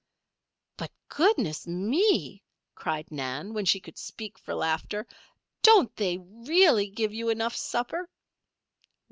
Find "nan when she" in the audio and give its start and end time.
3.11-3.79